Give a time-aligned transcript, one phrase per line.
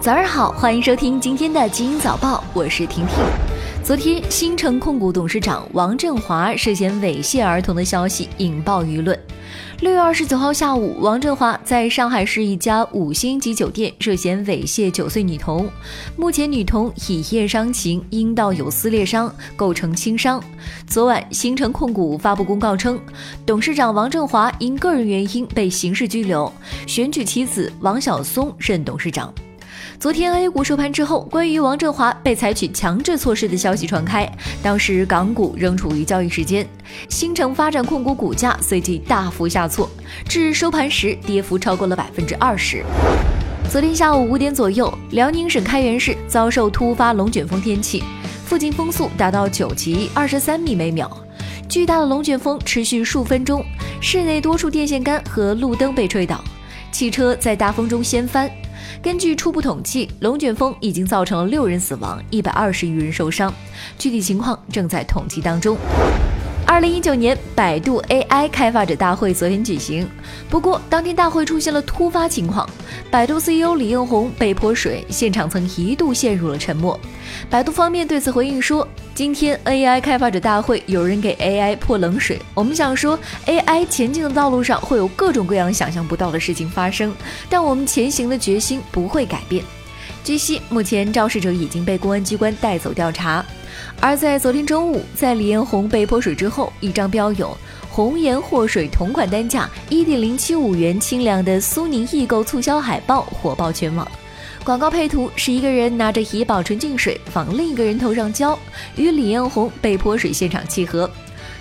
[0.00, 3.16] 早上好，欢迎收听今天的《基因早报》，我是婷婷。
[3.84, 9.18] 昨天，新城控股董事长王振华涉嫌猥亵儿童的消息引爆舆论。
[9.80, 15.68] 六月二十九号下午，王振华在上海市一家五星级酒店涉嫌猥亵九岁女童，
[16.16, 20.42] 目前女童已业伤情，阴道有撕裂伤，构成轻伤。
[20.86, 22.98] 昨晚，新城控股发布公告称，
[23.44, 26.50] 董事长王振华因个人原因被刑事拘留，
[26.86, 29.30] 选举其子王晓松任董事长。
[30.00, 34.26] 昨天 A 股收盘之后，关于王振华被采取强制措施的消息传开，
[34.62, 36.66] 当时港股仍处于交易时间，
[37.10, 39.90] 新城发展控股股价随即大幅下挫，
[40.26, 42.82] 至收盘时跌幅超过了百分之二十。
[43.70, 48.02] 昨天下午五点左右，辽宁省开原市遭受突发龙卷风天气，
[48.46, 51.14] 附近风速达到九级，二十三米每秒，
[51.68, 53.62] 巨大的龙卷风持续数分钟，
[54.00, 56.42] 市内多处电线杆和路灯被吹倒，
[56.90, 58.50] 汽车在大风中掀翻。
[59.02, 63.52] 根据初步统计，龙卷风已经造成了六人死亡，一百二十余人受伤，
[63.98, 65.76] 具体情况正在统计当中。
[66.70, 70.08] 二零一九年百度 AI 开发者大会昨天举行，
[70.48, 72.64] 不过当天大会出现了突发情况，
[73.10, 76.96] 百度 CEO 李彦宏被泼水，现场曾一度陷入了沉默。
[77.50, 87.12] 百度方面对此回应说：“今天 AI 开发者大会有人给 AI 泼冷水，我们想说 AI 前进的道路上会有各种各样想象不到的事情发生，
[87.48, 89.64] 但我们前行的决心不会改变。”
[90.22, 93.44] 据悉，目前肇事者已经被公安机关带走调查。
[94.00, 97.56] 而在昨天中午，在李彦宏被泼水之后，一张标有
[97.90, 104.06] “红颜祸水”同款单价一点零七五元清凉的苏宁易购促销海报火爆全网。
[104.64, 108.58] 广告配图是一个人拿着怡宝纯净水往另一个人头上浇，
[108.96, 111.10] 与李彦宏被泼水现场契合。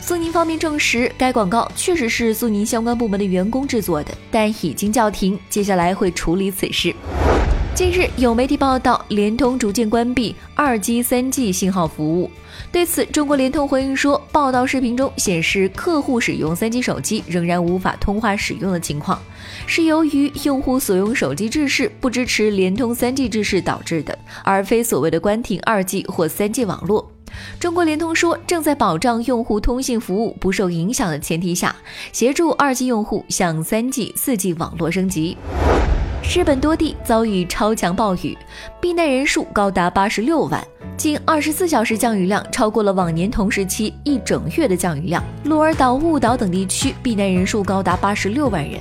[0.00, 6.94] 苏宁方面证实，该广告确实是苏宁相关部门的员工制作的，但已经叫停，接下来会处理此事。
[7.78, 12.28] 近日有媒体报道，联通逐渐关闭二 G、三 G 信号服务。
[12.72, 19.16] 对此，中国联通回应说，报道视频中显示客户使用三 G 手机仍然无法通话使用的情况，
[19.64, 27.08] 是由于用户所用手机制式不支持联通三 G 制式导致的，而非所谓的关停二 G 或三 G 网络。
[27.60, 31.76] 中国联通说，正在保障用户通信服务不受影响的前提下，
[32.12, 35.36] 协助二 G 用户向三 G、四 G 网络升级。
[36.28, 38.36] 日本多地遭遇超强暴雨，
[38.82, 40.62] 避难人数高达八十六万，
[40.94, 45.24] 近二十四小时降雨量超过了往年同时期一整月的降雨量。
[45.44, 48.78] 鹿儿岛、雾岛等地区避难人数高达八十六万人。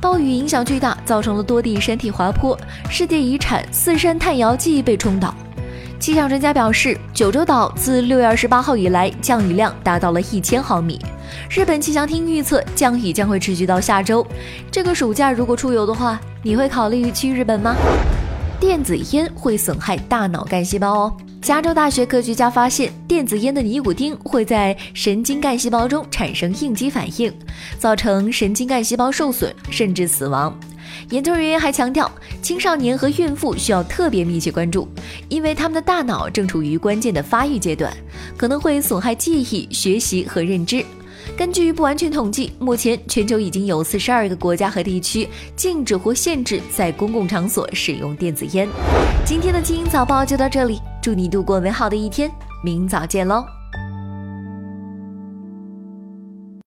[0.00, 2.56] 暴雨影响巨大，造成了多地山体滑坡，
[2.88, 5.34] 世界遗产四山探窑记被冲倒。
[5.98, 11.00] 气象专家表示，九州岛自六月二十八号以来降雨量达到了一千毫米。
[11.50, 14.26] 日本气象厅预测，降雨将会持续到下周。
[14.70, 17.74] 这个暑假如果出游的话，你会考虑去日本吗？
[18.58, 21.16] 电子烟会损害大脑干细胞哦。
[21.42, 27.32] 加州大学科学家发现，电子烟的尼古丁会在神经干细胞中产生应激反应，
[27.78, 30.58] 造成神经干细胞受损，甚至死亡。
[31.10, 32.10] 研究人员还强调，
[32.42, 34.88] 青少年和孕妇需要特别密切关注，
[35.28, 37.92] 因为他们的大脑正处于关键的发育阶段，
[38.36, 40.84] 可能会损害记忆、学习和认知。
[41.36, 48.68] 根据不完全统计，目前全球已经有四十二个国家和地区禁止或限制在公共场所使用电子烟。
[49.24, 52.30] 今天的精英早报就到这里，祝你度过美好的一天，
[52.62, 53.55] 明早见喽！